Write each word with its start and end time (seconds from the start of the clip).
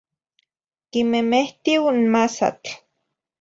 Quimemehtih 0.91 1.85
n 1.97 2.01
masatl. 2.13 2.69